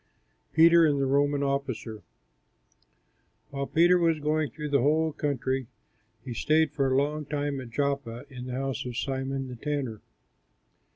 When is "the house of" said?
8.47-8.97